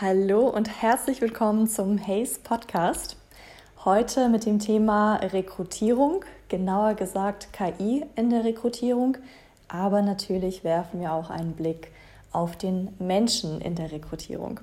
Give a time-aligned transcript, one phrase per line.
[0.00, 3.16] Hallo und herzlich willkommen zum Haze Podcast.
[3.84, 9.16] Heute mit dem Thema Rekrutierung, genauer gesagt KI in der Rekrutierung,
[9.68, 11.92] aber natürlich werfen wir auch einen Blick
[12.32, 14.58] auf den Menschen in der Rekrutierung.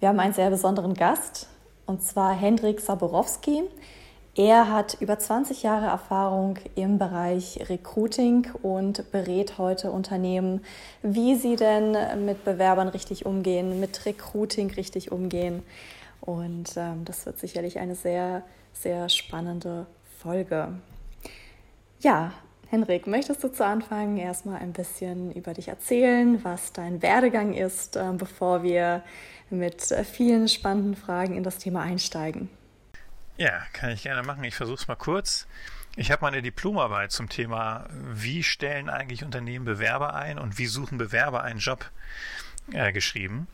[0.00, 1.50] Wir haben einen sehr besonderen Gast
[1.84, 3.64] und zwar Hendrik Saborowski.
[4.34, 10.64] Er hat über 20 Jahre Erfahrung im Bereich Recruiting und berät heute Unternehmen,
[11.02, 15.62] wie sie denn mit Bewerbern richtig umgehen, mit Recruiting richtig umgehen.
[16.22, 18.42] Und ähm, das wird sicherlich eine sehr,
[18.72, 19.86] sehr spannende
[20.22, 20.68] Folge.
[22.00, 22.32] Ja,
[22.68, 27.96] Henrik, möchtest du zu Anfang erstmal ein bisschen über dich erzählen, was dein Werdegang ist,
[27.96, 29.02] äh, bevor wir
[29.50, 32.48] mit vielen spannenden Fragen in das Thema einsteigen?
[33.42, 34.44] Ja, kann ich gerne machen.
[34.44, 35.48] Ich versuche es mal kurz.
[35.96, 40.96] Ich habe meine Diplomarbeit zum Thema, wie stellen eigentlich Unternehmen Bewerber ein und wie suchen
[40.96, 41.90] Bewerber einen Job
[42.72, 43.48] äh, geschrieben,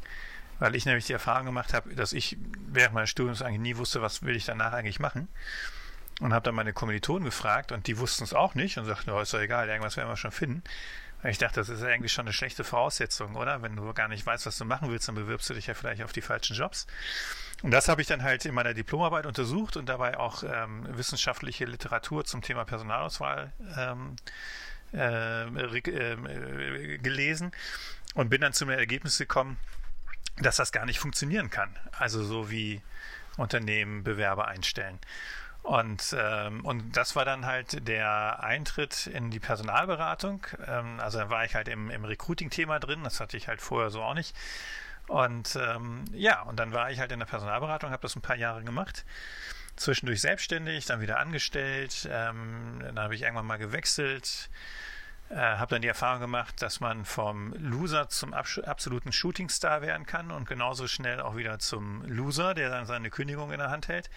[0.59, 4.03] weil ich nämlich die Erfahrung gemacht habe, dass ich während meines Studiums eigentlich nie wusste,
[4.03, 5.27] was will ich danach eigentlich machen.
[6.21, 9.21] Und habe dann meine Kommilitonen gefragt und die wussten es auch nicht und sagten, oh,
[9.21, 10.63] ist doch egal, irgendwas werden wir schon finden.
[11.23, 13.63] Weil ich dachte, das ist ja eigentlich schon eine schlechte Voraussetzung, oder?
[13.63, 16.03] Wenn du gar nicht weißt, was du machen willst, dann bewirbst du dich ja vielleicht
[16.03, 16.87] auf die falschen Jobs.
[17.63, 21.65] Und das habe ich dann halt in meiner Diplomarbeit untersucht und dabei auch ähm, wissenschaftliche
[21.65, 24.17] Literatur zum Thema Personalauswahl ähm,
[24.95, 27.53] äh, äh, gelesen
[28.15, 29.59] und bin dann zu einem Ergebnis gekommen,
[30.39, 31.77] dass das gar nicht funktionieren kann.
[31.93, 32.81] Also so wie
[33.37, 34.99] Unternehmen Bewerber einstellen.
[35.63, 40.47] Und, ähm, und das war dann halt der Eintritt in die Personalberatung.
[40.67, 43.91] Ähm, also da war ich halt im, im Recruiting-Thema drin, das hatte ich halt vorher
[43.91, 44.35] so auch nicht.
[45.09, 48.37] Und ähm, ja, und dann war ich halt in der Personalberatung, habe das ein paar
[48.37, 49.05] Jahre gemacht.
[49.77, 52.09] Zwischendurch selbstständig, dann wieder angestellt.
[52.11, 54.51] Ähm, dann habe ich irgendwann mal gewechselt.
[55.31, 60.31] Äh, habe dann die Erfahrung gemacht, dass man vom Loser zum absoluten Shootingstar werden kann
[60.31, 64.09] und genauso schnell auch wieder zum Loser, der dann seine Kündigung in der Hand hält.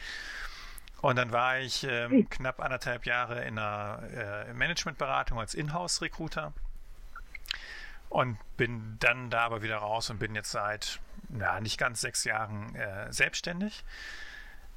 [1.01, 4.03] Und dann war ich ähm, knapp anderthalb Jahre in einer
[4.47, 6.53] äh, Managementberatung als Inhouse-Recruiter
[8.09, 10.99] und bin dann da aber wieder raus und bin jetzt seit
[11.39, 13.83] ja, nicht ganz sechs Jahren äh, selbstständig.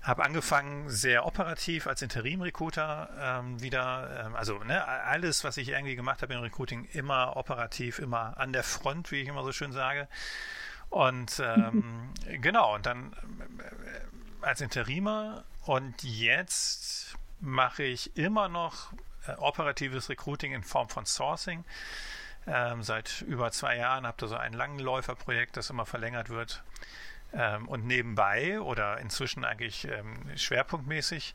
[0.01, 5.97] Habe angefangen sehr operativ als Interim-Recruiter ähm, wieder, ähm, also ne, alles, was ich irgendwie
[5.97, 9.73] gemacht habe im Recruiting, immer operativ, immer an der Front, wie ich immer so schön
[9.73, 10.09] sage.
[10.89, 13.15] Und ähm, genau, und dann
[14.44, 18.93] als Interimer und jetzt mache ich immer noch
[19.27, 21.65] äh, operatives Recruiting in Form von Sourcing
[22.47, 26.62] ähm, seit über zwei Jahren, habe da so ein Langläuferprojekt, das immer verlängert wird.
[27.32, 31.34] Ähm, und nebenbei oder inzwischen eigentlich ähm, schwerpunktmäßig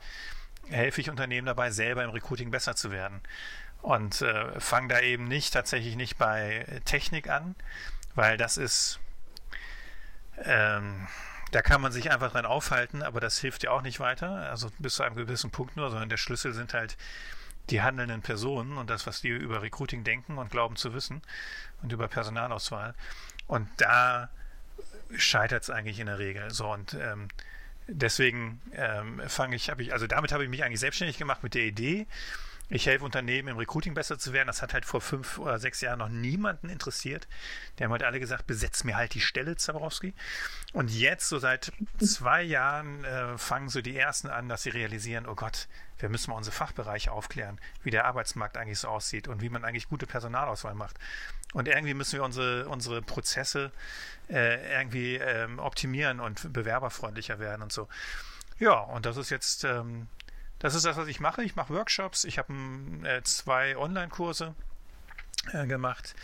[0.69, 3.21] helfe ich Unternehmen dabei, selber im Recruiting besser zu werden.
[3.81, 7.55] Und äh, fange da eben nicht tatsächlich nicht bei Technik an,
[8.13, 8.99] weil das ist,
[10.43, 11.07] ähm,
[11.51, 14.49] da kann man sich einfach dran aufhalten, aber das hilft ja auch nicht weiter.
[14.49, 16.97] Also bis zu einem gewissen Punkt nur, sondern der Schlüssel sind halt
[17.69, 21.21] die handelnden Personen und das, was die über Recruiting denken und glauben zu wissen
[21.81, 22.93] und über Personalauswahl.
[23.47, 24.29] Und da
[25.15, 26.51] scheitert es eigentlich in der Regel.
[26.51, 27.27] So und ähm,
[27.87, 31.55] deswegen ähm, fange ich, habe ich, also damit habe ich mich eigentlich selbstständig gemacht mit
[31.55, 32.07] der Idee,
[32.69, 34.47] ich helfe Unternehmen im Recruiting besser zu werden.
[34.47, 37.27] Das hat halt vor fünf oder sechs Jahren noch niemanden interessiert.
[37.77, 40.13] Die haben halt alle gesagt, besetz mir halt die Stelle, Zaborowski.
[40.73, 45.25] Und jetzt, so seit zwei Jahren, äh, fangen so die ersten an, dass sie realisieren,
[45.25, 49.41] oh Gott, wir müssen mal unsere Fachbereiche aufklären, wie der Arbeitsmarkt eigentlich so aussieht und
[49.41, 50.97] wie man eigentlich gute Personalauswahl macht.
[51.53, 53.71] Und irgendwie müssen wir unsere, unsere Prozesse
[54.29, 57.87] äh, irgendwie ähm, optimieren und bewerberfreundlicher werden und so.
[58.59, 60.07] Ja, und das ist jetzt ähm,
[60.59, 61.43] das ist das, was ich mache.
[61.43, 62.25] Ich mache Workshops.
[62.25, 62.53] Ich habe
[63.03, 64.53] äh, zwei Online-Kurse
[65.53, 66.15] äh, gemacht.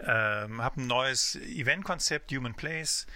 [0.00, 3.06] Ähm, habe ein neues Event-Konzept, Human Place,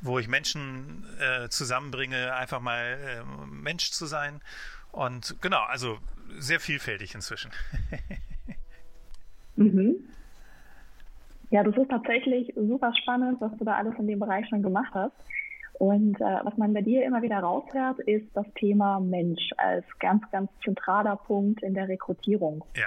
[0.00, 4.40] wo ich Menschen äh, zusammenbringe, einfach mal äh, Mensch zu sein.
[4.92, 5.98] Und genau, also
[6.38, 7.50] sehr vielfältig inzwischen.
[9.56, 9.96] mhm.
[11.50, 14.92] Ja, das ist tatsächlich super spannend, was du da alles in dem Bereich schon gemacht
[14.94, 15.14] hast.
[15.78, 20.22] Und äh, was man bei dir immer wieder raushört, ist das Thema Mensch als ganz,
[20.30, 22.64] ganz zentraler Punkt in der Rekrutierung.
[22.74, 22.86] Ja.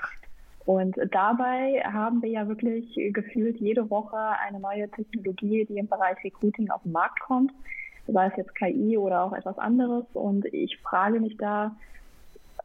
[0.66, 6.24] Und dabei haben wir ja wirklich gefühlt jede Woche eine neue Technologie, die im Bereich
[6.24, 7.52] Recruiting auf den Markt kommt,
[8.08, 10.06] sei es jetzt KI oder auch etwas anderes.
[10.14, 11.76] Und ich frage mich da,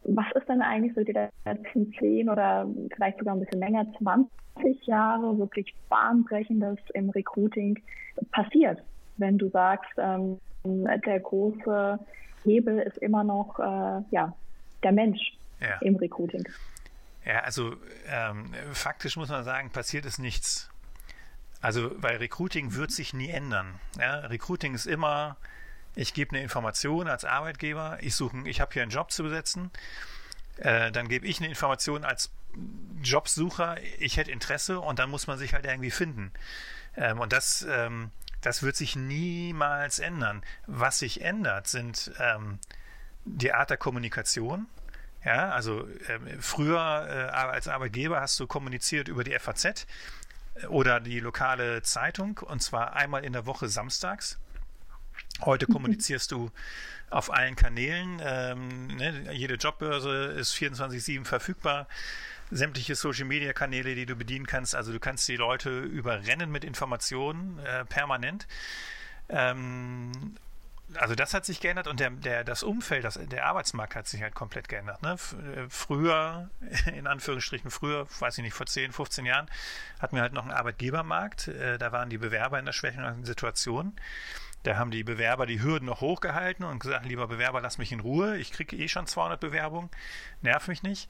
[0.05, 4.87] was ist denn eigentlich so die letzten zehn oder vielleicht sogar ein bisschen länger, 20
[4.87, 7.79] Jahre wirklich bahnbrechendes im Recruiting
[8.32, 8.82] passiert?
[9.16, 11.99] Wenn du sagst, ähm, der große
[12.44, 14.34] Hebel ist immer noch äh, ja,
[14.82, 15.20] der Mensch
[15.61, 15.78] ja.
[15.81, 16.46] im Recruiting.
[17.25, 17.75] Ja, also
[18.08, 20.70] ähm, faktisch muss man sagen, passiert ist nichts.
[21.61, 23.81] Also, weil Recruiting wird sich nie ändern.
[23.99, 25.38] Ja, Recruiting ist immer,
[25.94, 29.70] ich gebe eine Information als Arbeitgeber, ich suche, ich habe hier einen Job zu besetzen,
[30.58, 32.31] äh, dann gebe ich eine Information als
[33.02, 36.32] Jobsucher, ich hätte Interesse und dann muss man sich halt irgendwie finden.
[36.96, 38.11] Ähm, und das, ähm,
[38.44, 40.43] das wird sich niemals ändern.
[40.67, 42.58] Was sich ändert, sind ähm,
[43.25, 44.67] die Art der Kommunikation.
[45.25, 49.87] Ja, also äh, früher äh, als Arbeitgeber hast du kommuniziert über die FAZ
[50.69, 54.38] oder die lokale Zeitung und zwar einmal in der Woche samstags.
[55.40, 56.50] Heute kommunizierst du
[57.08, 58.20] auf allen Kanälen.
[58.23, 59.32] Ähm, ne?
[59.32, 61.88] Jede Jobbörse ist 24-7 verfügbar.
[62.54, 64.74] Sämtliche Social-Media-Kanäle, die du bedienen kannst.
[64.74, 68.46] Also du kannst die Leute überrennen mit Informationen äh, permanent.
[69.28, 70.36] Ähm,
[70.94, 74.22] also das hat sich geändert und der, der, das Umfeld, das, der Arbeitsmarkt hat sich
[74.22, 75.02] halt komplett geändert.
[75.02, 75.12] Ne?
[75.12, 76.50] Äh, früher,
[76.94, 79.46] in Anführungsstrichen früher, weiß ich nicht, vor 10, 15 Jahren,
[79.98, 81.48] hatten wir halt noch einen Arbeitgebermarkt.
[81.48, 83.94] Äh, da waren die Bewerber in der schwächeren Situation.
[84.64, 88.00] Da haben die Bewerber die Hürden noch hochgehalten und gesagt, lieber Bewerber, lass mich in
[88.00, 88.38] Ruhe.
[88.38, 89.90] Ich kriege eh schon 200 Bewerbungen.
[90.40, 91.08] Nerv mich nicht.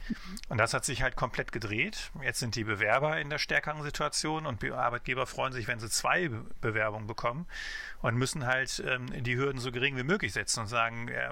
[0.48, 2.10] Und das hat sich halt komplett gedreht.
[2.20, 6.30] Jetzt sind die Bewerber in der stärkeren Situation und Arbeitgeber freuen sich, wenn sie zwei
[6.60, 7.46] Bewerbungen bekommen
[8.02, 11.30] und müssen halt ähm, die Hürden so gering wie möglich setzen und sagen, äh,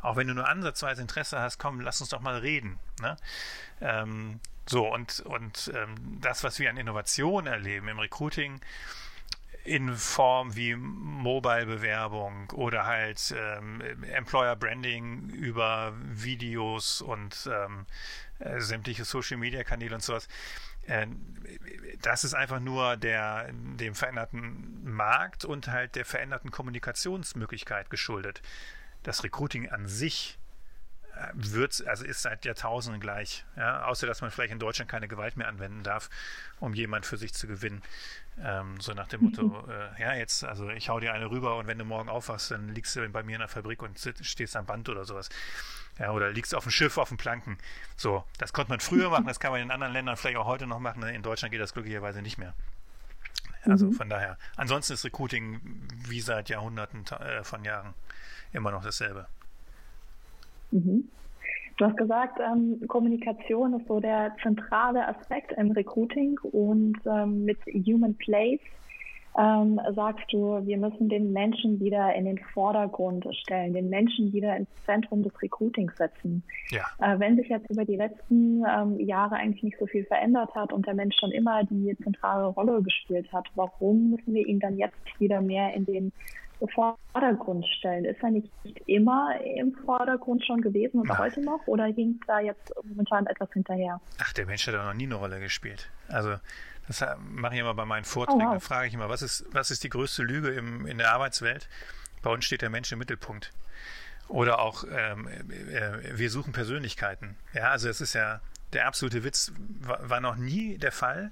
[0.00, 2.78] auch wenn du nur ansatzweise Interesse hast, komm, lass uns doch mal reden.
[3.00, 3.16] Ne?
[3.80, 8.60] Ähm, so, und, und ähm, das, was wir an Innovation erleben im Recruiting,
[9.66, 13.80] in Form wie Mobile-Bewerbung oder halt ähm,
[14.12, 17.86] Employer Branding über Videos und ähm,
[18.38, 20.28] äh, sämtliche Social-Media-Kanäle und sowas.
[20.86, 21.06] Äh,
[22.00, 28.42] das ist einfach nur der, dem veränderten Markt und halt der veränderten Kommunikationsmöglichkeit geschuldet.
[29.02, 30.38] Das Recruiting an sich
[31.16, 33.44] äh, wird, also ist seit Jahrtausenden gleich.
[33.56, 33.84] Ja?
[33.86, 36.08] Außer dass man vielleicht in Deutschland keine Gewalt mehr anwenden darf,
[36.60, 37.82] um jemand für sich zu gewinnen.
[38.38, 39.70] Ähm, so nach dem Motto, mhm.
[39.70, 42.68] äh, ja, jetzt, also ich hau dir eine rüber und wenn du morgen aufwachst, dann
[42.68, 45.30] liegst du bei mir in der Fabrik und stehst am Band oder sowas.
[45.98, 47.56] Ja, oder liegst auf dem Schiff, auf dem Planken.
[47.96, 50.66] So, das konnte man früher machen, das kann man in anderen Ländern vielleicht auch heute
[50.66, 51.02] noch machen.
[51.04, 52.52] In Deutschland geht das glücklicherweise nicht mehr.
[53.64, 53.92] Also mhm.
[53.92, 54.36] von daher.
[54.56, 55.60] Ansonsten ist Recruiting
[56.06, 57.94] wie seit Jahrhunderten äh, von Jahren
[58.52, 59.26] immer noch dasselbe.
[60.70, 61.08] Mhm.
[61.76, 67.58] Du hast gesagt, ähm, Kommunikation ist so der zentrale Aspekt im Recruiting und ähm, mit
[67.66, 68.60] Human Place
[69.38, 74.56] ähm, sagst du, wir müssen den Menschen wieder in den Vordergrund stellen, den Menschen wieder
[74.56, 76.42] ins Zentrum des Recruitings setzen.
[76.70, 76.86] Ja.
[76.98, 80.72] Äh, wenn sich jetzt über die letzten ähm, Jahre eigentlich nicht so viel verändert hat
[80.72, 84.78] und der Mensch schon immer die zentrale Rolle gespielt hat, warum müssen wir ihn dann
[84.78, 86.12] jetzt wieder mehr in den
[86.74, 88.04] Vordergrund stellen.
[88.04, 88.50] Ist er nicht
[88.86, 91.66] immer im Vordergrund schon gewesen und heute noch?
[91.66, 94.00] Oder hinkt da jetzt momentan etwas hinterher?
[94.18, 95.90] Ach, der Mensch hat doch noch nie eine Rolle gespielt.
[96.08, 96.36] Also,
[96.88, 98.42] das mache ich immer bei meinen Vorträgen.
[98.42, 98.54] Oh, wow.
[98.54, 101.68] Da frage ich immer, was ist, was ist die größte Lüge im, in der Arbeitswelt?
[102.22, 103.52] Bei uns steht der Mensch im Mittelpunkt.
[104.28, 107.36] Oder auch, ähm, äh, wir suchen Persönlichkeiten.
[107.52, 108.40] Ja, also es ist ja,
[108.72, 111.30] der absolute Witz war, war noch nie der Fall.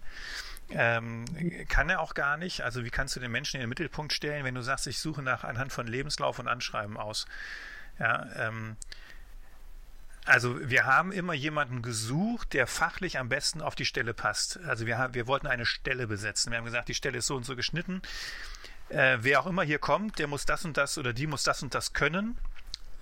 [0.71, 1.25] Ähm,
[1.69, 2.63] kann er auch gar nicht.
[2.63, 5.23] Also wie kannst du den Menschen in den Mittelpunkt stellen, wenn du sagst, ich suche
[5.23, 7.27] nach anhand von Lebenslauf und Anschreiben aus?
[7.99, 8.77] Ja, ähm,
[10.25, 14.59] also wir haben immer jemanden gesucht, der fachlich am besten auf die Stelle passt.
[14.67, 16.51] Also wir, wir wollten eine Stelle besetzen.
[16.51, 18.01] Wir haben gesagt, die Stelle ist so und so geschnitten.
[18.89, 21.63] Äh, wer auch immer hier kommt, der muss das und das oder die muss das
[21.63, 22.39] und das können.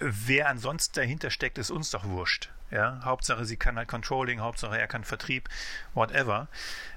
[0.04, 2.50] Wer ansonsten dahinter steckt, ist uns doch wurscht.
[2.70, 5.48] Ja, Hauptsache, sie kann halt Controlling, Hauptsache, er kann Vertrieb,
[5.94, 6.48] whatever.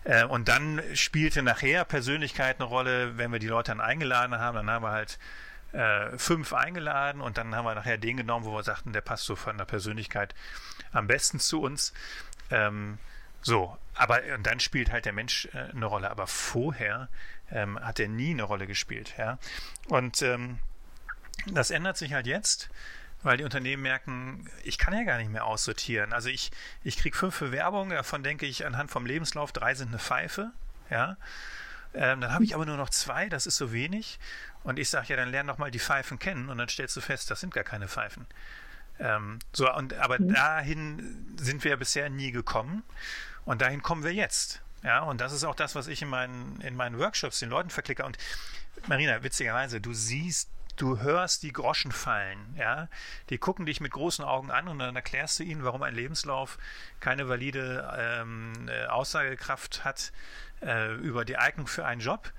[0.05, 4.55] Äh, und dann spielte nachher Persönlichkeit eine Rolle, wenn wir die Leute dann eingeladen haben,
[4.55, 5.19] dann haben wir halt
[5.73, 9.25] äh, fünf eingeladen und dann haben wir nachher den genommen, wo wir sagten, der passt
[9.25, 10.33] so von der Persönlichkeit
[10.93, 11.93] am besten zu uns.
[12.49, 12.97] Ähm,
[13.41, 16.09] so, aber und dann spielt halt der Mensch äh, eine Rolle.
[16.09, 17.09] Aber vorher
[17.51, 19.13] ähm, hat er nie eine Rolle gespielt.
[19.17, 19.37] Ja?
[19.87, 20.59] Und ähm,
[21.47, 22.69] das ändert sich halt jetzt
[23.25, 26.13] weil die Unternehmen merken, ich kann ja gar nicht mehr aussortieren.
[26.13, 26.51] Also ich,
[26.83, 30.51] ich kriege fünf Bewerbungen, davon denke ich anhand vom Lebenslauf, drei sind eine Pfeife,
[30.91, 31.17] ja.
[31.95, 34.19] Ähm, dann habe ich aber nur noch zwei, das ist so wenig.
[34.63, 37.01] Und ich sage ja, dann lern doch mal die Pfeifen kennen und dann stellst du
[37.01, 38.27] fest, das sind gar keine Pfeifen.
[38.99, 40.33] Ähm, so, und, aber mhm.
[40.33, 42.83] dahin sind wir bisher nie gekommen
[43.45, 44.61] und dahin kommen wir jetzt.
[44.83, 47.71] Ja, und das ist auch das, was ich in meinen, in meinen Workshops den Leuten
[47.71, 48.05] verklicke.
[48.05, 48.19] Und
[48.87, 52.87] Marina, witzigerweise, du siehst du hörst die Groschen fallen, ja.
[53.29, 56.57] Die gucken dich mit großen Augen an und dann erklärst du ihnen, warum ein Lebenslauf
[56.99, 60.11] keine valide ähm, äh, Aussagekraft hat
[60.61, 62.31] äh, über die Eignung für einen Job.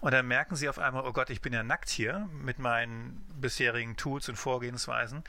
[0.00, 3.24] Und dann merken sie auf einmal, oh Gott, ich bin ja nackt hier mit meinen
[3.40, 5.24] bisherigen Tools und Vorgehensweisen.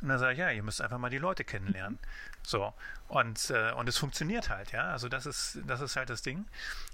[0.00, 1.98] Und dann sage ich, ja, ihr müsst einfach mal die Leute kennenlernen.
[2.42, 2.72] So.
[3.08, 4.90] Und, äh, und es funktioniert halt, ja.
[4.90, 6.46] Also das ist, das ist halt das Ding.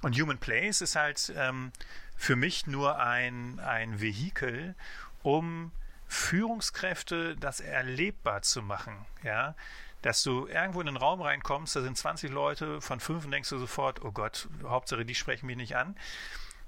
[0.02, 1.72] Und Human Place ist halt ähm,
[2.16, 4.74] für mich nur ein, ein Vehikel,
[5.22, 5.72] um
[6.06, 9.54] Führungskräfte das erlebbar zu machen, ja
[10.02, 13.58] dass du irgendwo in einen Raum reinkommst, da sind 20 Leute, von fünf denkst du
[13.58, 15.96] sofort, oh Gott, Hauptsache, die sprechen mich nicht an.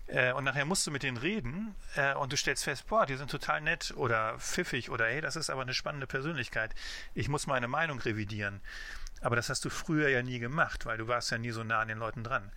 [0.06, 3.16] Äh, und nachher musst du mit denen reden äh, und du stellst fest, boah, die
[3.16, 6.74] sind total nett oder pfiffig oder hey, das ist aber eine spannende Persönlichkeit.
[7.14, 8.60] Ich muss meine Meinung revidieren.
[9.20, 11.80] Aber das hast du früher ja nie gemacht, weil du warst ja nie so nah
[11.80, 12.52] an den Leuten dran.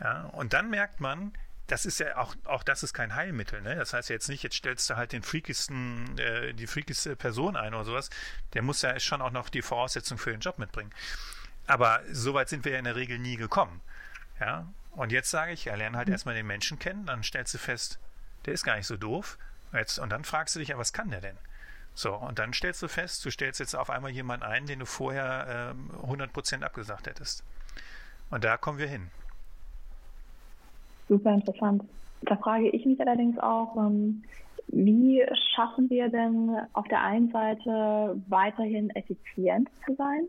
[0.00, 0.26] Ja?
[0.32, 1.32] Und dann merkt man,
[1.66, 3.74] das ist ja auch, auch das ist kein Heilmittel, ne?
[3.74, 7.56] Das heißt ja jetzt nicht, jetzt stellst du halt den freakigsten, äh, die freakigste Person
[7.56, 8.10] ein oder sowas.
[8.52, 10.92] Der muss ja schon auch noch die Voraussetzung für den Job mitbringen.
[11.66, 13.80] Aber so weit sind wir ja in der Regel nie gekommen.
[14.40, 14.66] Ja.
[14.90, 16.12] Und jetzt sage ich, ja, lerne halt mhm.
[16.12, 17.98] erstmal den Menschen kennen, dann stellst du fest,
[18.44, 19.38] der ist gar nicht so doof.
[19.72, 21.38] Jetzt, und dann fragst du dich ja, was kann der denn?
[21.94, 24.86] So, und dann stellst du fest, du stellst jetzt auf einmal jemanden ein, den du
[24.86, 27.44] vorher ähm, 100% abgesagt hättest.
[28.30, 29.10] Und da kommen wir hin.
[31.08, 31.82] Super interessant.
[32.22, 34.22] Da frage ich mich allerdings auch, ähm,
[34.68, 35.22] wie
[35.54, 40.28] schaffen wir denn auf der einen Seite weiterhin effizient zu sein?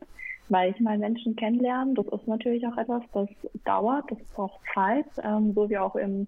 [0.50, 3.30] Weil ich meine, Menschen kennenlernen, das ist natürlich auch etwas, das
[3.64, 6.28] dauert, das braucht Zeit, ähm, so wie auch im,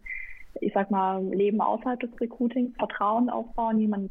[0.62, 4.10] ich sag mal, Leben außerhalb des Recruitings, Vertrauen aufbauen, jemanden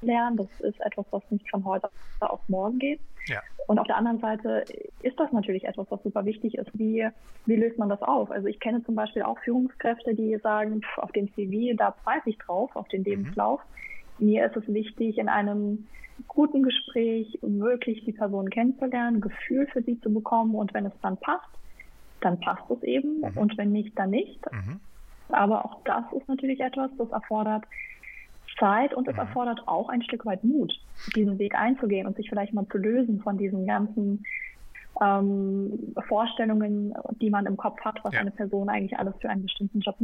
[0.00, 1.88] kennenlernen, das ist etwas, was nicht von heute
[2.20, 3.00] auf morgen geht.
[3.26, 3.40] Ja.
[3.66, 4.64] Und auf der anderen Seite
[5.02, 6.70] ist das natürlich etwas, was super wichtig ist.
[6.74, 7.06] Wie,
[7.46, 8.30] wie löst man das auf?
[8.30, 12.30] Also ich kenne zum Beispiel auch Führungskräfte, die sagen, pff, auf dem CV, da pfeife
[12.30, 13.06] ich drauf, auf den mhm.
[13.06, 13.60] Lebenslauf.
[14.18, 14.26] Mhm.
[14.26, 15.86] Mir ist es wichtig, in einem
[16.28, 21.16] guten Gespräch wirklich die Person kennenzulernen, Gefühl für sie zu bekommen und wenn es dann
[21.16, 21.48] passt,
[22.20, 23.36] dann passt es eben mhm.
[23.36, 24.40] und wenn nicht, dann nicht.
[24.52, 24.80] Mhm.
[25.30, 27.64] Aber auch das ist natürlich etwas, das erfordert
[28.60, 29.20] Zeit und es mhm.
[29.20, 30.72] erfordert auch ein Stück weit Mut,
[31.16, 34.24] diesen Weg einzugehen und sich vielleicht mal zu lösen von diesen ganzen
[35.02, 38.20] ähm, Vorstellungen, die man im Kopf hat, was ja.
[38.20, 39.96] eine Person eigentlich alles für einen bestimmten Job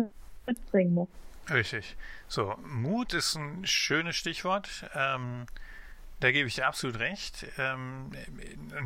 [0.47, 1.09] mitbringen muss.
[1.53, 1.97] Richtig.
[2.27, 4.89] So, Mut ist ein schönes Stichwort.
[4.95, 5.47] Ähm,
[6.21, 7.47] da gebe ich dir absolut recht.
[7.59, 8.11] Ähm,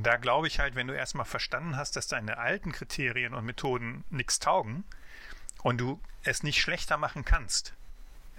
[0.03, 4.05] da glaube ich halt, wenn du erstmal verstanden hast, dass deine alten Kriterien und Methoden
[4.11, 4.85] nichts taugen
[5.63, 7.75] und du es nicht schlechter machen kannst,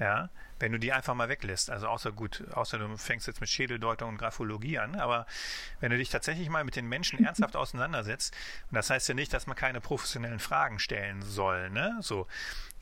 [0.02, 0.30] ja,
[0.60, 1.70] wenn du die einfach mal weglässt.
[1.70, 5.28] Also außer gut, außer du fängst jetzt mit Schädeldeutung und Graphologie an, aber
[5.80, 8.36] wenn du dich tatsächlich mal mit den Menschen ernsthaft auseinandersetzt,
[8.72, 11.98] und das heißt ja nicht, dass man keine professionellen Fragen stellen soll, ne?
[12.02, 12.28] So.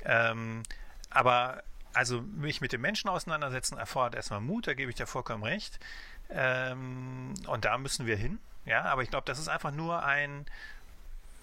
[0.06, 0.64] Ähm,
[1.10, 1.62] aber
[1.94, 5.78] also mich mit den Menschen auseinandersetzen erfordert erstmal Mut, da gebe ich dir vollkommen recht.
[6.30, 8.40] Ähm, und da müssen wir hin.
[8.64, 10.46] Ja, aber ich glaube, das ist einfach nur ein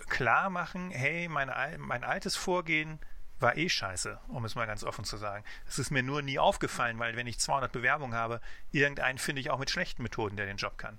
[0.09, 2.99] Klarmachen, hey, mein, mein altes Vorgehen
[3.41, 5.45] war eh scheiße, um es mal ganz offen zu sagen.
[5.69, 8.41] Es ist mir nur nie aufgefallen, weil wenn ich 200 Bewerbungen habe,
[8.73, 10.99] irgendeinen finde ich auch mit schlechten Methoden, der den Job kann.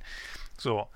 [0.58, 0.88] So.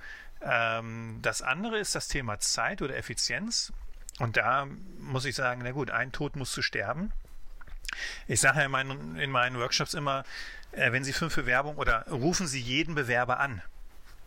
[0.43, 3.71] Ähm, das andere ist das Thema Zeit oder Effizienz.
[4.19, 4.67] Und da
[4.99, 7.11] muss ich sagen, na gut, ein Tod muss zu sterben.
[8.27, 10.23] Ich sage ja in meinen, in meinen Workshops immer,
[10.71, 13.61] äh, wenn Sie fünf Bewerbungen oder rufen Sie jeden Bewerber an.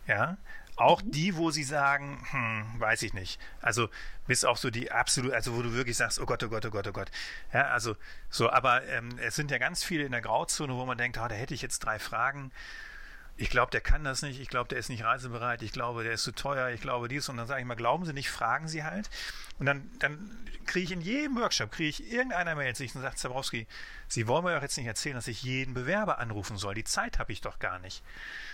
[0.07, 0.37] Ja,
[0.77, 1.11] auch mhm.
[1.11, 3.39] die, wo sie sagen, hm, weiß ich nicht.
[3.61, 3.89] Also
[4.27, 6.71] bis auch so die absolut, also wo du wirklich sagst, oh Gott, oh Gott, oh
[6.71, 7.11] Gott, oh Gott.
[7.53, 7.95] Ja, also
[8.29, 11.27] so, aber ähm, es sind ja ganz viele in der Grauzone, wo man denkt, oh,
[11.27, 12.51] da hätte ich jetzt drei Fragen.
[13.37, 14.39] Ich glaube, der kann das nicht.
[14.39, 15.61] Ich glaube, der ist nicht reisebereit.
[15.61, 16.69] Ich glaube, der ist zu teuer.
[16.69, 17.27] Ich glaube dies.
[17.27, 19.09] Und dann sage ich mal, glauben Sie nicht, fragen Sie halt.
[19.59, 23.19] Und dann, dann kriege ich in jedem Workshop, kriege ich irgendeiner meldet sich und sagt,
[23.19, 23.67] Zabrowski,
[24.07, 26.75] Sie wollen mir doch jetzt nicht erzählen, dass ich jeden Bewerber anrufen soll.
[26.75, 28.03] Die Zeit habe ich doch gar nicht.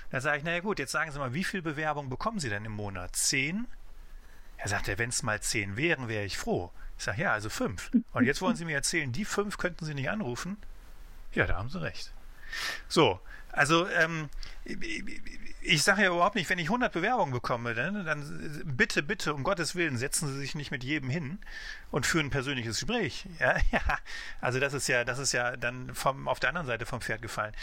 [0.09, 2.65] Dann sage ich, naja gut, jetzt sagen Sie mal, wie viele Bewerbungen bekommen Sie denn
[2.65, 3.15] im Monat?
[3.15, 3.67] Zehn?
[4.57, 6.71] Er sagt, ja, wenn es mal zehn wären, wäre ich froh.
[6.97, 7.91] Ich sage, ja, also fünf.
[8.13, 10.57] Und jetzt wollen Sie mir erzählen, die fünf könnten Sie nicht anrufen?
[11.33, 12.13] Ja, da haben Sie recht.
[12.87, 13.19] So,
[13.51, 14.29] also ähm,
[15.63, 19.43] ich sage ja überhaupt nicht, wenn ich 100 Bewerbungen bekomme, dann, dann bitte, bitte, um
[19.43, 21.39] Gottes Willen, setzen Sie sich nicht mit jedem hin
[21.91, 23.25] und führen ein persönliches Gespräch.
[23.39, 23.81] Ja, ja.
[24.39, 27.21] Also das ist ja, das ist ja dann vom, auf der anderen Seite vom Pferd
[27.21, 27.53] gefallen.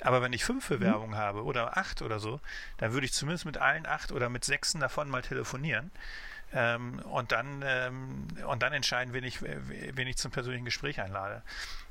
[0.00, 0.78] Aber wenn ich fünf mhm.
[0.78, 1.16] Bewerbungen mhm.
[1.16, 2.40] habe oder acht oder so,
[2.78, 5.90] dann würde ich zumindest mit allen acht oder mit sechsen davon mal telefonieren.
[6.58, 11.42] Ähm, und dann ähm, und dann entscheiden, wen ich, wen ich zum persönlichen Gespräch einlade.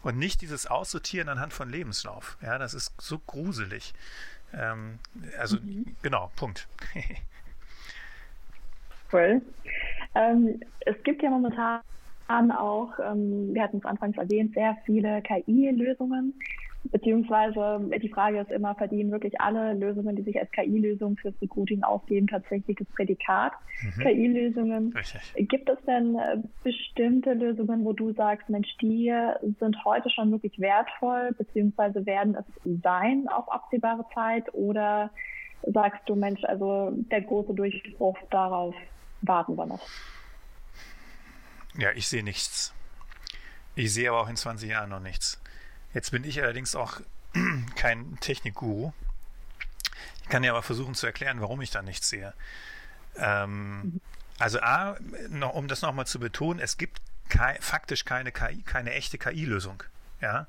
[0.01, 2.35] Und nicht dieses Aussortieren anhand von Lebenslauf.
[2.41, 3.93] Ja, das ist so gruselig.
[4.53, 4.97] Ähm,
[5.37, 5.95] also mhm.
[6.01, 6.67] genau, Punkt.
[9.13, 9.41] cool.
[10.15, 11.81] Ähm, es gibt ja momentan
[12.51, 16.33] auch, ähm, wir hatten es anfangs erwähnt, sehr viele KI-Lösungen,
[16.91, 21.83] Beziehungsweise die Frage ist immer, verdienen wirklich alle Lösungen, die sich als KI-Lösungen fürs Recruiting
[21.83, 24.01] ausgeben, tatsächlich das Prädikat mhm.
[24.01, 24.93] KI-Lösungen?
[25.35, 29.13] Gibt es denn äh, bestimmte Lösungen, wo du sagst, Mensch, die
[29.59, 32.45] sind heute schon wirklich wertvoll, beziehungsweise werden es
[32.83, 34.53] sein auf absehbare Zeit?
[34.53, 35.09] Oder
[35.65, 38.75] sagst du, Mensch, also der große Durchbruch, darauf
[39.21, 39.81] warten wir noch?
[41.77, 42.73] Ja, ich sehe nichts.
[43.75, 45.41] Ich sehe aber auch in 20 Jahren noch nichts.
[45.95, 46.99] Jetzt bin ich allerdings auch
[47.75, 48.91] kein Technikguru.
[50.21, 52.33] Ich kann dir aber versuchen zu erklären, warum ich da nichts sehe.
[53.15, 54.01] Ähm,
[54.37, 54.97] also A,
[55.29, 59.83] noch, um das nochmal zu betonen, es gibt kei faktisch keine KI, keine echte KI-Lösung.
[60.19, 60.47] Ja?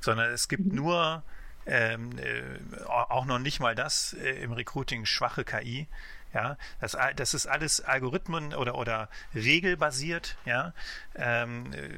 [0.00, 0.74] Sondern es gibt mhm.
[0.74, 1.22] nur
[1.66, 5.88] ähm, äh, auch noch nicht mal das äh, im Recruiting schwache KI.
[6.32, 10.74] Ja, das, das ist alles Algorithmen oder, oder regelbasiert, ja.
[11.14, 11.88] Ähm, äh,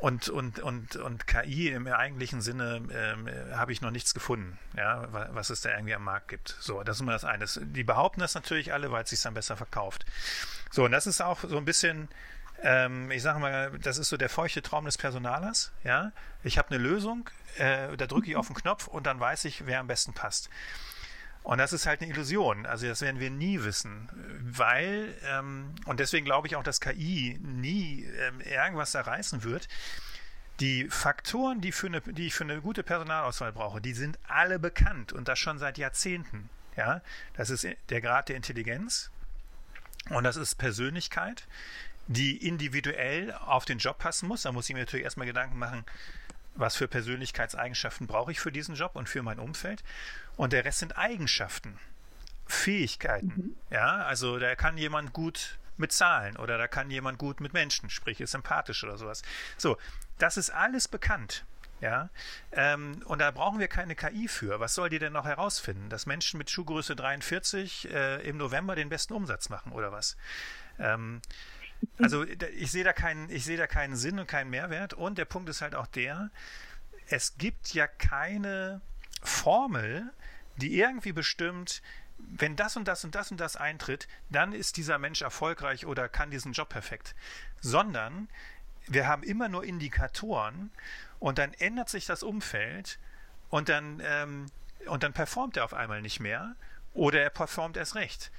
[0.00, 5.06] und, und, und, und KI im eigentlichen Sinne ähm, habe ich noch nichts gefunden, ja,
[5.10, 6.56] was es da irgendwie am Markt gibt.
[6.58, 7.44] So, das ist immer das eine.
[7.46, 10.06] Die behaupten das natürlich alle, weil es sich dann besser verkauft.
[10.70, 12.08] So, und das ist auch so ein bisschen,
[12.62, 15.70] ähm, ich sage mal, das ist so der feuchte Traum des Personalers.
[15.84, 17.28] Ja, ich habe eine Lösung,
[17.58, 20.48] äh, da drücke ich auf den Knopf und dann weiß ich, wer am besten passt.
[21.42, 22.66] Und das ist halt eine Illusion.
[22.66, 24.08] Also das werden wir nie wissen,
[24.42, 29.68] weil, ähm, und deswegen glaube ich auch, dass KI nie ähm, irgendwas erreißen wird.
[30.60, 34.58] Die Faktoren, die, für eine, die ich für eine gute Personalauswahl brauche, die sind alle
[34.58, 36.50] bekannt und das schon seit Jahrzehnten.
[36.76, 37.00] Ja,
[37.34, 39.10] das ist der Grad der Intelligenz
[40.10, 41.46] und das ist Persönlichkeit,
[42.06, 44.42] die individuell auf den Job passen muss.
[44.42, 45.84] Da muss ich mir natürlich erstmal Gedanken machen,
[46.54, 49.82] was für Persönlichkeitseigenschaften brauche ich für diesen Job und für mein Umfeld.
[50.36, 51.78] Und der Rest sind Eigenschaften,
[52.46, 53.26] Fähigkeiten.
[53.26, 53.56] Mhm.
[53.70, 57.90] Ja, also da kann jemand gut mit Zahlen oder da kann jemand gut mit Menschen,
[57.90, 59.22] sprich ist sympathisch oder sowas.
[59.56, 59.78] So,
[60.18, 61.44] das ist alles bekannt.
[61.80, 62.10] Ja,
[62.52, 64.60] ähm, und da brauchen wir keine KI für.
[64.60, 65.88] Was soll die denn noch herausfinden?
[65.88, 70.18] Dass Menschen mit Schuhgröße 43 äh, im November den besten Umsatz machen oder was?
[70.78, 71.22] Ähm,
[71.98, 74.94] also ich sehe da keinen, ich sehe da keinen Sinn und keinen Mehrwert.
[74.94, 76.30] Und der Punkt ist halt auch der,
[77.08, 78.80] es gibt ja keine
[79.22, 80.10] Formel,
[80.56, 81.82] die irgendwie bestimmt,
[82.18, 86.08] wenn das und das und das und das eintritt, dann ist dieser Mensch erfolgreich oder
[86.08, 87.14] kann diesen Job perfekt.
[87.60, 88.28] Sondern
[88.86, 90.70] wir haben immer nur Indikatoren
[91.18, 92.98] und dann ändert sich das Umfeld
[93.48, 94.46] und dann, ähm,
[94.86, 96.54] und dann performt er auf einmal nicht mehr
[96.94, 98.30] oder er performt erst recht.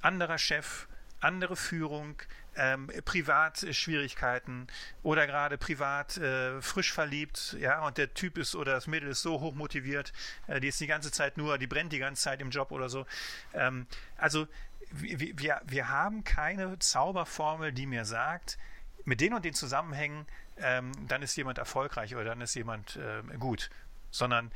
[0.00, 0.86] Anderer Chef,
[1.20, 2.20] andere Führung,
[2.56, 4.66] ähm, Privatschwierigkeiten
[5.02, 9.22] oder gerade privat äh, frisch verliebt, ja, und der Typ ist oder das Mädel ist
[9.22, 10.12] so hoch motiviert,
[10.46, 12.88] äh, die ist die ganze Zeit nur, die brennt die ganze Zeit im Job oder
[12.88, 13.06] so.
[13.54, 14.46] Ähm, also
[14.90, 18.58] wir, wir, wir haben keine Zauberformel, die mir sagt,
[19.04, 20.26] mit den und den Zusammenhängen,
[20.58, 23.70] ähm, dann ist jemand erfolgreich oder dann ist jemand äh, gut,
[24.10, 24.50] sondern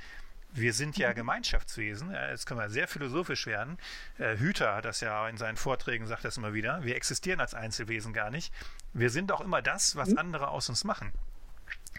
[0.52, 1.12] wir sind ja.
[1.12, 2.12] Gemeinschaftswesen.
[2.12, 3.78] Jetzt können wir sehr philosophisch werden.
[4.18, 6.82] Äh, Hüter hat das ja in seinen Vorträgen, sagt das immer wieder.
[6.82, 8.52] Wir existieren als Einzelwesen gar nicht.
[8.92, 10.18] Wir sind auch immer das, was mhm.
[10.18, 11.12] andere aus uns machen.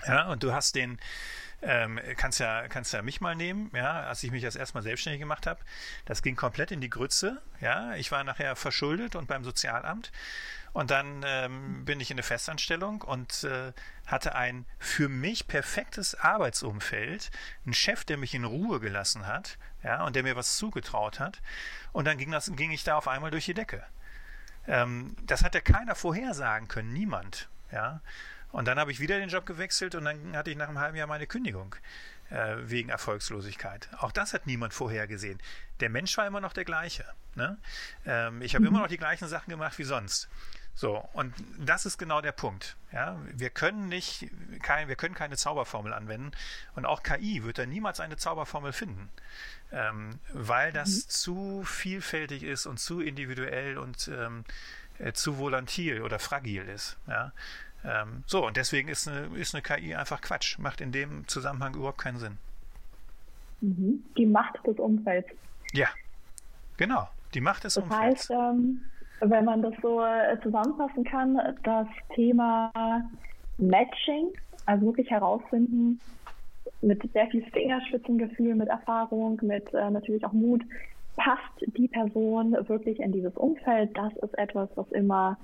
[0.08, 1.00] Ja, und du hast den,
[1.62, 5.20] ähm, kannst ja, kannst ja mich mal nehmen, ja, als ich mich das erstmal selbstständig
[5.20, 5.60] gemacht habe.
[6.06, 7.94] Das ging komplett in die Grütze, ja.
[7.96, 10.12] Ich war nachher verschuldet und beim Sozialamt.
[10.74, 13.74] Und dann ähm, bin ich in eine Festanstellung und äh,
[14.08, 17.30] hatte ein für mich perfektes Arbeitsumfeld,
[17.66, 21.42] einen Chef, der mich in Ruhe gelassen hat, ja, und der mir was zugetraut hat.
[21.92, 23.84] Und dann ging, das, ging ich da auf einmal durch die Decke.
[24.66, 28.00] Ähm, das hat ja keiner vorhersagen können, niemand, ja.
[28.52, 30.98] Und dann habe ich wieder den Job gewechselt und dann hatte ich nach einem halben
[30.98, 31.76] Jahr meine Kündigung
[32.30, 33.90] äh, wegen Erfolgslosigkeit.
[34.00, 35.40] Auch das hat niemand vorhergesehen.
[35.80, 37.06] Der Mensch war immer noch der gleiche.
[37.36, 37.58] Ne?
[38.06, 38.68] Ähm, ich habe mhm.
[38.70, 40.30] immer noch die gleichen Sachen gemacht wie sonst.
[40.74, 42.78] So, und das ist genau der Punkt.
[42.94, 44.30] Ja, wir können nicht,
[44.64, 46.32] kein, wir können keine Zauberformel anwenden
[46.76, 49.10] und auch KI wird da niemals eine Zauberformel finden,
[49.72, 51.10] ähm, weil das mhm.
[51.10, 54.46] zu vielfältig ist und zu individuell und ähm,
[54.98, 56.98] äh, zu volatil oder fragil ist.
[57.08, 57.34] Ja,
[57.84, 61.76] ähm, so, und deswegen ist eine, ist eine KI einfach Quatsch, macht in dem Zusammenhang
[61.76, 62.38] überhaupt keinen Sinn.
[63.62, 64.04] Mhm.
[64.18, 65.30] Die Macht des Umfelds.
[65.74, 65.88] Ja,
[66.78, 68.30] genau, die Macht des das Umfelds.
[68.30, 68.82] Heißt, ähm,
[69.22, 72.72] wenn man das so äh, zusammenfassen kann, das Thema
[73.58, 74.28] Matching,
[74.66, 76.00] also wirklich herausfinden,
[76.82, 80.64] mit sehr viel Fingerspitzengefühl, mit Erfahrung, mit äh, natürlich auch Mut,
[81.16, 83.96] passt die Person wirklich in dieses Umfeld?
[83.96, 85.38] Das ist etwas, was immer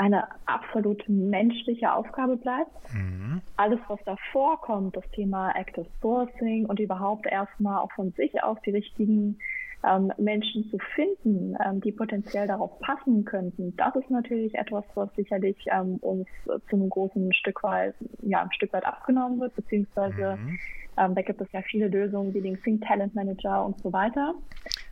[0.00, 2.70] eine absolut menschliche Aufgabe bleibt.
[2.94, 3.42] Mhm.
[3.58, 8.56] Alles, was davor kommt, das Thema Active Sourcing und überhaupt erstmal auch von sich aus
[8.64, 9.38] die richtigen
[9.86, 15.14] ähm, Menschen zu finden, ähm, die potenziell darauf passen könnten, das ist natürlich etwas, was
[15.16, 20.36] sicherlich ähm, uns zu einem großen Stück weit, ja, ein Stück weit abgenommen wird, beziehungsweise
[20.36, 20.58] mhm.
[20.96, 24.34] ähm, da gibt es ja viele Lösungen wie den Think Talent Manager und so weiter.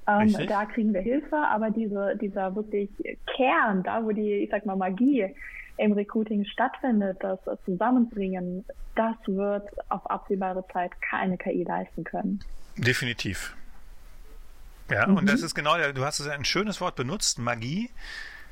[0.08, 2.88] Ähm, da kriegen wir Hilfe, aber diese, dieser wirklich
[3.36, 5.34] Kern, da wo die, ich sag mal, Magie
[5.76, 8.64] im Recruiting stattfindet, das Zusammenbringen,
[8.96, 12.40] das wird auf absehbare Zeit keine KI leisten können.
[12.76, 13.54] Definitiv.
[14.90, 15.18] Ja, mhm.
[15.18, 17.90] und das ist genau, du hast ein schönes Wort benutzt, Magie.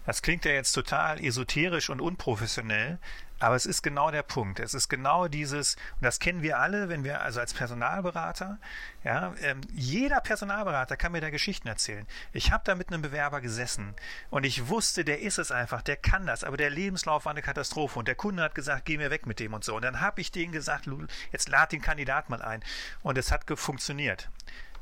[0.05, 2.99] Das klingt ja jetzt total esoterisch und unprofessionell,
[3.39, 4.61] aber es ist genau der Punkt.
[4.61, 8.59] Es ist genau dieses, und das kennen wir alle, wenn wir, also als Personalberater,
[9.05, 12.07] ja, ähm, jeder Personalberater kann mir da Geschichten erzählen.
[12.33, 13.95] Ich habe da mit einem Bewerber gesessen
[14.31, 17.43] und ich wusste, der ist es einfach, der kann das, aber der Lebenslauf war eine
[17.43, 19.77] Katastrophe und der Kunde hat gesagt, geh mir weg mit dem und so.
[19.77, 20.89] Und dann habe ich denen gesagt,
[21.33, 22.63] jetzt lad den Kandidat mal ein.
[23.03, 24.29] Und es hat funktioniert.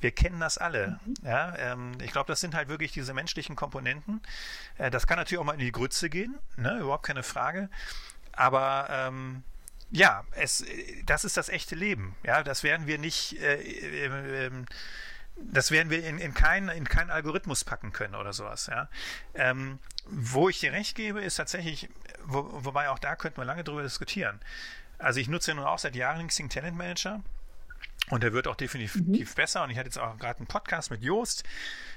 [0.01, 1.01] Wir kennen das alle.
[1.07, 1.15] Mhm.
[1.23, 4.21] Ja, ähm, ich glaube, das sind halt wirklich diese menschlichen Komponenten.
[4.77, 6.79] Äh, das kann natürlich auch mal in die Grütze gehen, ne?
[6.79, 7.71] überhaupt keine Frage.
[8.37, 9.43] Aber ähm,
[9.91, 10.65] ja, es,
[11.07, 12.17] das ist das echte Leben.
[12.25, 13.41] Ja, das werden wir nicht.
[13.41, 14.51] Äh, äh,
[15.37, 18.69] das werden wir in, in, keinen, in keinen Algorithmus packen können oder sowas.
[18.69, 18.89] Ja?
[19.35, 21.89] Ähm, wo ich dir recht gebe, ist tatsächlich,
[22.25, 24.41] wo, wobei auch da könnten wir lange drüber diskutieren.
[24.99, 27.21] Also ich nutze ja nun auch seit Jahren Xing Talent Manager
[28.11, 29.35] und der wird auch definitiv mhm.
[29.35, 29.63] besser.
[29.63, 31.45] Und ich hatte jetzt auch gerade einen Podcast mit Joost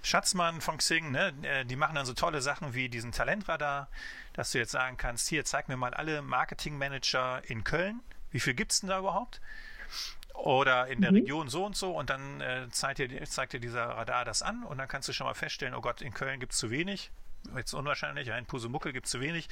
[0.01, 1.11] Schatzmann von Xing.
[1.11, 1.33] Ne?
[1.41, 3.89] Äh, die machen dann so tolle Sachen wie diesen Talentradar,
[4.33, 7.99] dass du jetzt sagen kannst, hier, zeig mir mal alle Marketingmanager in Köln.
[8.31, 9.41] Wie viel gibt es denn da überhaupt?
[10.33, 11.17] Oder in der mhm.
[11.17, 11.91] Region so und so.
[11.97, 14.63] Und dann äh, zeigt, dir, zeigt dir dieser Radar das an.
[14.63, 17.11] Und dann kannst du schon mal feststellen, oh Gott, in Köln gibt es zu wenig
[17.55, 19.47] jetzt unwahrscheinlich, in Pusemuckel gibt es zu wenig,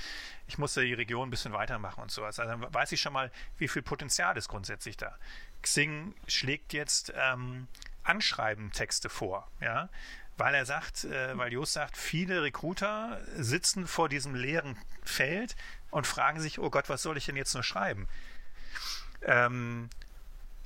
[0.47, 2.39] ich muss die Region ein bisschen weitermachen und sowas.
[2.39, 5.17] Also dann weiß ich schon mal, wie viel Potenzial ist grundsätzlich da.
[5.61, 7.67] Xing schlägt jetzt ähm,
[8.03, 9.89] Anschreibentexte vor, ja,
[10.37, 15.55] weil er sagt, äh, weil Jos sagt, viele Recruiter sitzen vor diesem leeren Feld
[15.91, 18.07] und fragen sich, oh Gott, was soll ich denn jetzt nur schreiben?
[19.21, 19.89] Ähm,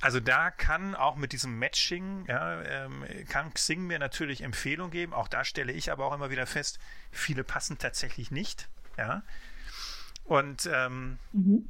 [0.00, 5.12] also da kann auch mit diesem Matching, ja, ähm, kann Xing mir natürlich Empfehlungen geben.
[5.12, 6.78] Auch da stelle ich aber auch immer wieder fest,
[7.10, 8.68] viele passen tatsächlich nicht.
[8.96, 9.22] Ja.
[10.24, 11.68] Und ähm, mhm.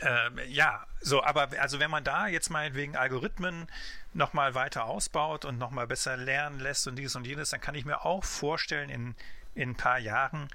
[0.00, 3.66] ähm, ja, so, aber also wenn man da jetzt meinetwegen Algorithmen
[4.14, 7.84] nochmal weiter ausbaut und nochmal besser lernen lässt und dies und jenes, dann kann ich
[7.84, 9.14] mir auch vorstellen, in,
[9.58, 10.48] in ein paar Jahren,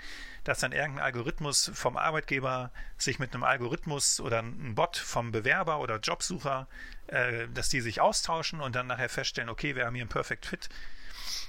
[0.44, 5.80] dass dann irgendein Algorithmus vom Arbeitgeber sich mit einem Algorithmus oder einem Bot vom Bewerber
[5.80, 6.68] oder Jobsucher,
[7.08, 10.46] äh, dass die sich austauschen und dann nachher feststellen, okay, wir haben hier einen Perfect
[10.46, 10.70] Fit.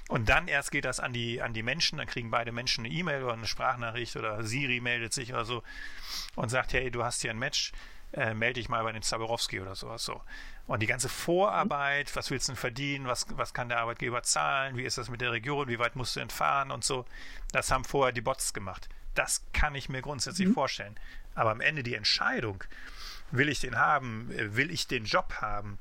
[0.09, 2.95] Und dann erst geht das an die, an die Menschen, dann kriegen beide Menschen eine
[2.95, 5.63] E-Mail oder eine Sprachnachricht oder Siri meldet sich oder so
[6.35, 7.73] und sagt, hey, du hast hier ein Match,
[8.15, 10.23] äh, melde dich mal bei den Zaborowski oder sowas so.
[10.67, 14.77] Und die ganze Vorarbeit, was willst du denn verdienen, was, was kann der Arbeitgeber zahlen,
[14.77, 17.05] wie ist das mit der Region, wie weit musst du entfahren und so,
[17.53, 18.89] das haben vorher die Bots gemacht.
[19.15, 20.55] Das kann ich mir grundsätzlich mhm.
[20.55, 20.97] vorstellen.
[21.35, 22.65] Aber am Ende die Entscheidung,
[23.31, 25.79] will ich den haben, will ich den Job haben,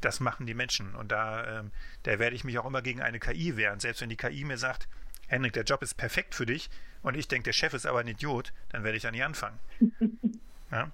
[0.00, 0.94] das machen die Menschen.
[0.94, 1.70] Und da, ähm,
[2.02, 3.80] da werde ich mich auch immer gegen eine KI wehren.
[3.80, 4.88] Selbst wenn die KI mir sagt,
[5.28, 6.70] Henrik, der Job ist perfekt für dich
[7.02, 9.58] und ich denke, der Chef ist aber ein Idiot, dann werde ich da nicht anfangen.
[10.70, 10.90] ja?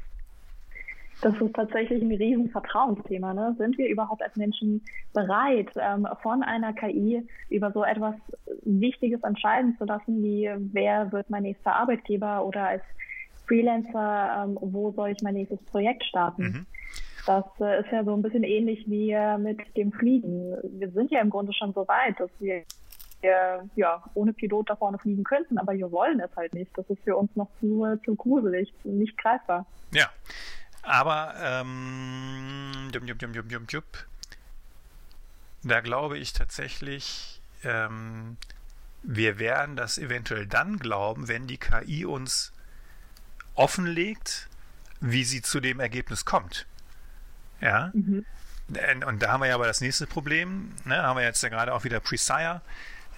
[1.22, 3.32] Das ist tatsächlich ein riesen Vertrauensthema.
[3.32, 3.54] Ne?
[3.58, 4.82] Sind wir überhaupt als Menschen
[5.14, 8.14] bereit, ähm, von einer KI über so etwas
[8.62, 12.82] Wichtiges entscheiden zu lassen, wie wer wird mein nächster Arbeitgeber oder als
[13.46, 16.42] Freelancer, ähm, wo soll ich mein nächstes Projekt starten?
[16.42, 16.66] Mhm.
[17.26, 20.56] Das äh, ist ja so ein bisschen ähnlich wie äh, mit dem Fliegen.
[20.78, 22.62] Wir sind ja im Grunde schon so weit, dass wir
[23.22, 26.70] äh, ja ohne Pilot da vorne fliegen könnten, aber wir wollen es halt nicht.
[26.76, 29.66] Das ist für uns noch zu, zu gruselig, nicht greifbar.
[29.92, 30.08] Ja.
[30.86, 34.06] Aber ähm, jup, jup, jup, jup,
[35.64, 38.36] da glaube ich tatsächlich, ähm,
[39.02, 42.52] wir werden das eventuell dann glauben, wenn die KI uns
[43.56, 44.48] offenlegt,
[45.00, 46.66] wie sie zu dem Ergebnis kommt.
[47.60, 47.90] Ja.
[47.92, 48.24] Mhm.
[49.06, 50.72] Und da haben wir ja aber das nächste Problem.
[50.84, 51.02] Ne?
[51.02, 52.60] Haben wir jetzt ja gerade auch wieder Presire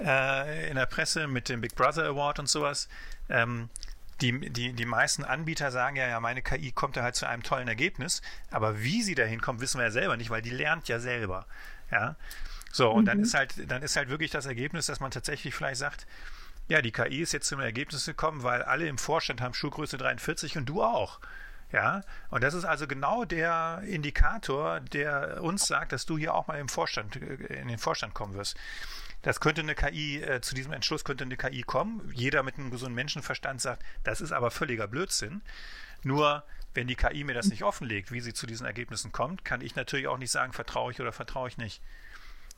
[0.01, 2.89] äh, in der Presse mit dem Big Brother Award und sowas.
[3.29, 3.69] Ähm,
[4.21, 7.43] die, die, die meisten Anbieter sagen ja, ja, meine KI kommt da halt zu einem
[7.43, 10.89] tollen Ergebnis, aber wie sie dahin kommt, wissen wir ja selber nicht, weil die lernt
[10.89, 11.47] ja selber.
[11.91, 12.17] Ja.
[12.73, 13.07] So, und mhm.
[13.07, 16.07] dann ist halt, dann ist halt wirklich das Ergebnis, dass man tatsächlich vielleicht sagt,
[16.69, 20.59] ja, die KI ist jetzt zum Ergebnis gekommen, weil alle im Vorstand haben Schuhgröße 43
[20.59, 21.21] und du auch.
[21.73, 26.47] Ja, und das ist also genau der Indikator, der uns sagt, dass du hier auch
[26.47, 28.57] mal im Vorstand, äh, in den Vorstand kommen wirst.
[29.29, 32.11] Das könnte eine KI, äh, zu diesem Entschluss könnte eine KI kommen.
[32.15, 35.43] Jeder mit einem gesunden Menschenverstand sagt, das ist aber völliger Blödsinn.
[36.03, 39.61] Nur, wenn die KI mir das nicht offenlegt, wie sie zu diesen Ergebnissen kommt, kann
[39.61, 41.83] ich natürlich auch nicht sagen, vertraue ich oder vertraue ich nicht.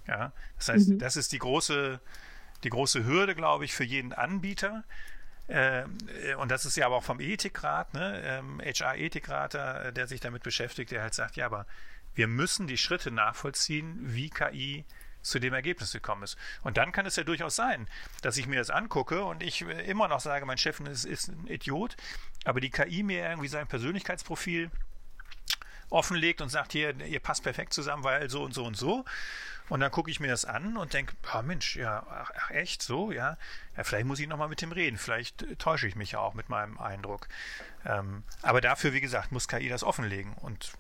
[0.07, 0.99] Ja, das heißt, mhm.
[1.01, 1.99] das ist die große,
[2.63, 4.85] die große Hürde, glaube ich, für jeden Anbieter.
[5.49, 5.87] Äh,
[6.39, 9.55] und das ist ja aber auch vom Ethikrat, ne, ähm, HR-Ethikrat,
[9.97, 11.67] der sich damit beschäftigt, der halt sagt, ja, aber
[12.15, 14.85] wir müssen die Schritte nachvollziehen, wie KI
[15.23, 16.37] zu dem Ergebnis gekommen ist.
[16.63, 17.89] Und dann kann es ja durchaus sein,
[18.23, 21.47] dass ich mir das angucke und ich immer noch sage, mein Chef ist, ist ein
[21.47, 21.97] Idiot,
[22.45, 24.71] aber die KI mir irgendwie sein Persönlichkeitsprofil
[25.91, 29.05] offenlegt und sagt, hier, ihr passt perfekt zusammen, weil so und so und so.
[29.69, 32.83] Und dann gucke ich mir das an und denke, ah Mensch, ja, ach, ach, echt
[32.83, 33.37] so, ja.
[33.77, 34.99] Ja, vielleicht muss ich nochmal mit dem reden.
[34.99, 37.29] Vielleicht äh, täusche ich mich ja auch mit meinem Eindruck.
[37.85, 40.35] Ähm, aber dafür, wie gesagt, muss KI das offenlegen.
[40.35, 40.73] Und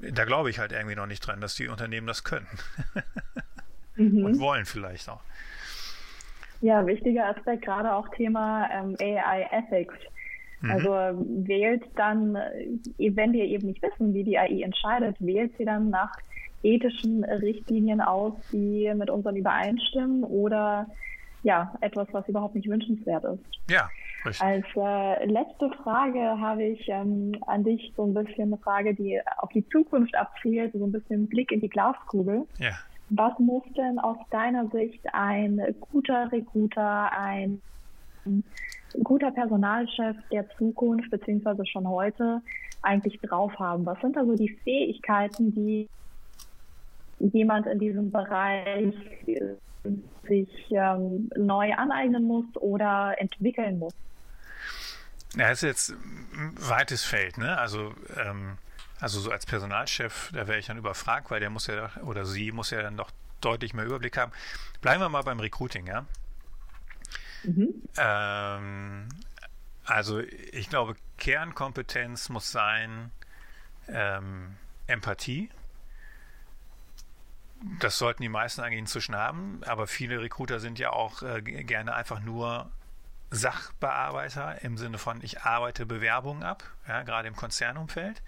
[0.00, 2.46] da glaube ich halt irgendwie noch nicht dran, dass die Unternehmen das können.
[3.96, 4.24] mhm.
[4.24, 5.20] Und wollen vielleicht auch.
[6.60, 9.94] Ja, wichtiger Aspekt, gerade auch Thema ähm, AI Ethics.
[10.60, 10.70] Mhm.
[10.70, 10.90] Also
[11.46, 15.90] wählt dann, äh, wenn wir eben nicht wissen, wie die AI entscheidet, wählt sie dann
[15.90, 16.12] nach
[16.62, 20.86] ethischen Richtlinien aus, die mit unseren übereinstimmen oder
[21.42, 23.44] ja, etwas, was überhaupt nicht wünschenswert ist.
[23.68, 23.90] Ja,
[24.24, 24.42] richtig.
[24.42, 29.20] Als äh, letzte Frage habe ich ähm, an dich so ein bisschen eine Frage, die
[29.38, 32.46] auf die Zukunft abzielt, so ein bisschen Blick in die Glaskugel.
[32.58, 32.72] Ja.
[33.10, 35.60] Was muss denn aus deiner Sicht ein
[35.92, 37.60] guter Recruiter, ein
[39.02, 42.40] guter Personalchef der Zukunft beziehungsweise schon heute
[42.82, 43.84] eigentlich drauf haben?
[43.84, 45.88] Was sind da so die Fähigkeiten, die
[47.18, 48.94] jemand in diesem Bereich
[50.26, 53.94] sich ähm, neu aneignen muss oder entwickeln muss?
[55.36, 57.58] Ja, das ist jetzt ein weites Feld, ne?
[57.58, 58.58] Also, ähm,
[59.00, 62.52] also so als Personalchef, da wäre ich dann überfragt, weil der muss ja, oder sie
[62.52, 64.32] muss ja dann doch deutlich mehr Überblick haben.
[64.80, 66.06] Bleiben wir mal beim Recruiting, ja?
[67.42, 67.74] Mhm.
[67.96, 69.08] Ähm,
[69.84, 73.10] also ich glaube, Kernkompetenz muss sein
[73.88, 75.50] ähm, Empathie
[77.80, 81.94] das sollten die meisten eigentlich inzwischen haben, aber viele Recruiter sind ja auch äh, gerne
[81.94, 82.70] einfach nur
[83.34, 88.22] Sachbearbeiter im Sinne von, ich arbeite Bewerbungen ab, ja, gerade im Konzernumfeld.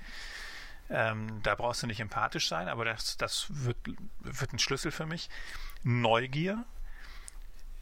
[0.89, 3.77] Ähm, da brauchst du nicht empathisch sein, aber das, das wird,
[4.21, 5.29] wird ein Schlüssel für mich.
[5.83, 6.65] Neugier.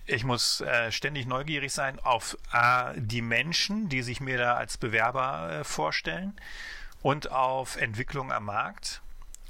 [0.07, 4.77] Ich muss äh, ständig neugierig sein auf äh, die Menschen, die sich mir da als
[4.77, 6.35] Bewerber äh, vorstellen
[7.01, 9.03] und auf Entwicklung am Markt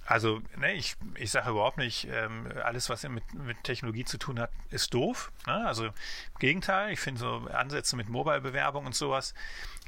[0.07, 4.39] also, ne, ich, ich sage überhaupt nicht, ähm, alles, was mit, mit Technologie zu tun
[4.39, 5.33] hat, ist doof.
[5.47, 5.67] Ne?
[5.67, 5.93] Also im
[6.39, 9.35] Gegenteil, ich finde so Ansätze mit Mobile-Bewerbung und sowas,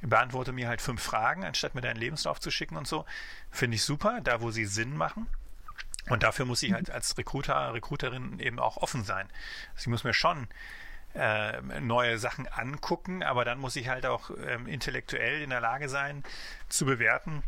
[0.00, 3.04] beantworte mir halt fünf Fragen, anstatt mir deinen Lebenslauf zu schicken und so.
[3.50, 5.26] Finde ich super, da wo sie Sinn machen.
[6.08, 9.28] Und dafür muss ich halt als Recruiter, Recruiterin eben auch offen sein.
[9.72, 10.48] Also ich muss mir schon
[11.14, 15.88] äh, neue Sachen angucken, aber dann muss ich halt auch ähm, intellektuell in der Lage
[15.88, 16.22] sein,
[16.68, 17.42] zu bewerten,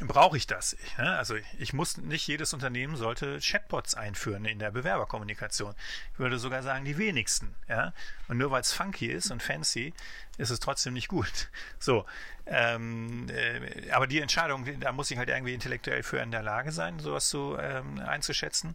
[0.00, 0.76] brauche ich das?
[0.98, 1.16] Ne?
[1.16, 5.74] Also ich muss nicht jedes Unternehmen sollte Chatbots einführen in der Bewerberkommunikation.
[6.12, 7.54] Ich würde sogar sagen, die wenigsten.
[7.68, 7.92] Ja?
[8.28, 9.94] Und nur weil es funky ist und fancy,
[10.36, 11.48] ist es trotzdem nicht gut.
[11.78, 12.04] So,
[12.46, 16.72] ähm, äh, aber die Entscheidung, da muss ich halt irgendwie intellektuell für in der Lage
[16.72, 18.74] sein, sowas zu ähm, einzuschätzen.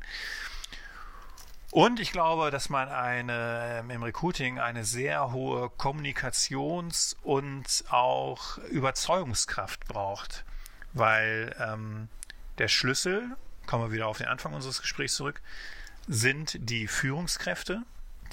[1.71, 8.59] Und ich glaube, dass man eine, ähm, im Recruiting eine sehr hohe Kommunikations- und auch
[8.59, 10.45] Überzeugungskraft braucht
[10.93, 12.09] weil ähm,
[12.57, 15.41] der Schlüssel, kommen wir wieder auf den Anfang unseres Gesprächs zurück,
[16.07, 17.83] sind die Führungskräfte,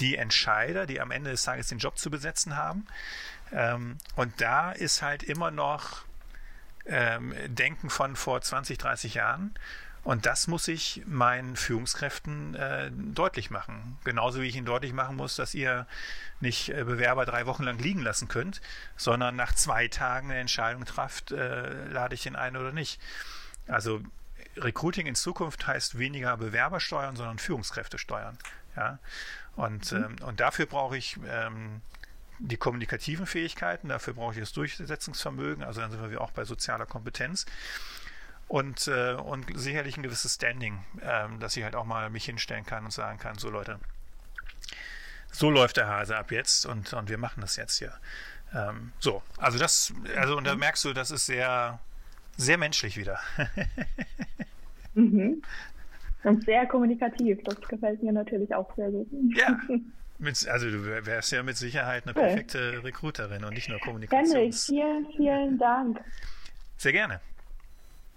[0.00, 2.86] die Entscheider, die am Ende des Tages den Job zu besetzen haben.
[3.52, 6.04] Ähm, und da ist halt immer noch
[6.86, 9.54] ähm, Denken von vor 20, 30 Jahren.
[10.08, 13.98] Und das muss ich meinen Führungskräften äh, deutlich machen.
[14.04, 15.86] Genauso wie ich ihnen deutlich machen muss, dass ihr
[16.40, 18.62] nicht äh, Bewerber drei Wochen lang liegen lassen könnt,
[18.96, 22.98] sondern nach zwei Tagen eine Entscheidung trafft, äh, lade ich den ein oder nicht.
[23.66, 24.00] Also
[24.56, 28.38] Recruiting in Zukunft heißt weniger Bewerber steuern, sondern Führungskräfte steuern.
[28.76, 29.00] Ja?
[29.56, 30.04] Und, mhm.
[30.04, 31.82] ähm, und dafür brauche ich ähm,
[32.38, 36.86] die kommunikativen Fähigkeiten, dafür brauche ich das Durchsetzungsvermögen, also dann sind wir auch bei sozialer
[36.86, 37.44] Kompetenz
[38.48, 42.64] und, äh, und sicherlich ein gewisses Standing, ähm, dass ich halt auch mal mich hinstellen
[42.64, 43.78] kann und sagen kann, so Leute,
[45.30, 47.92] so läuft der Hase ab jetzt und, und wir machen das jetzt hier.
[48.54, 50.60] Ähm, so, also das, also und da mhm.
[50.60, 51.78] merkst du, das ist sehr,
[52.36, 53.20] sehr menschlich wieder.
[54.94, 55.42] mhm.
[56.24, 59.06] Und sehr kommunikativ, das gefällt mir natürlich auch sehr gut.
[59.36, 59.58] Ja.
[60.20, 64.34] Mit, also du wärst ja mit Sicherheit eine perfekte Recruiterin und nicht nur Kommunikations...
[64.34, 66.00] Henrik, vielen, vielen Dank.
[66.76, 67.20] Sehr gerne.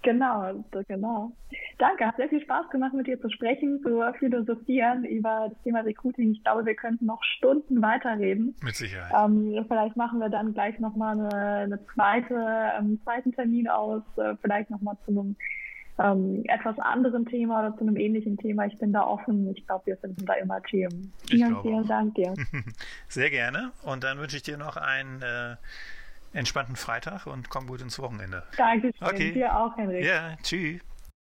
[0.03, 1.31] Genau, genau.
[1.77, 5.81] Danke, hat sehr viel Spaß gemacht, mit dir zu sprechen, zu philosophieren über das Thema
[5.81, 6.31] Recruiting.
[6.31, 8.55] Ich glaube, wir könnten noch Stunden weiterreden.
[8.63, 9.11] Mit Sicherheit.
[9.15, 14.01] Ähm, vielleicht machen wir dann gleich nochmal eine, eine zweite, einen ähm, zweiten Termin aus,
[14.17, 15.35] äh, vielleicht nochmal zu einem
[15.99, 18.65] ähm, etwas anderen Thema oder zu einem ähnlichen Thema.
[18.65, 19.53] Ich bin da offen.
[19.55, 21.13] Ich glaube, wir finden da immer Themen.
[21.29, 22.33] Vielen, vielen Dank dir.
[23.07, 23.71] Sehr gerne.
[23.83, 25.55] Und dann wünsche ich dir noch ein äh,
[26.33, 28.43] entspannten Freitag und komm gut ins Wochenende.
[28.57, 28.93] Dankeschön.
[29.07, 29.31] Okay.
[29.33, 30.05] Dir auch, Henrik.
[30.05, 30.81] Ja, tschüss.